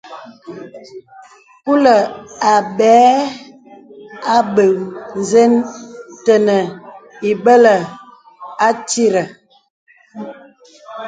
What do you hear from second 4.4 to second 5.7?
bə̀ zə̄ə̄